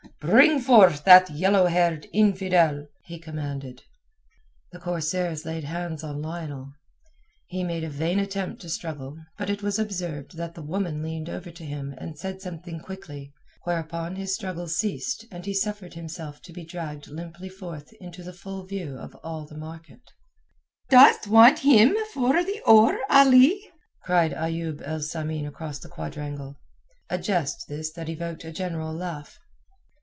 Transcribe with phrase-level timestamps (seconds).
[0.19, 3.81] "Bring forth that yellow haired infidel," he commanded.
[4.71, 6.73] The corsairs laid hands on Lionel.
[7.47, 11.27] He made a vain attempt to struggle, but it was observed that the woman leaned
[11.27, 13.33] over to him and said something quickly,
[13.63, 18.33] whereupon his struggles ceased and he suffered himself to be dragged limply forth into the
[18.33, 20.11] full view of all the market.
[20.89, 23.59] "Dost want him for the oar, Ali?"
[24.03, 26.57] cried Ayoub el Samin across the quadrangle,
[27.09, 29.39] a jest this that evoked a general laugh.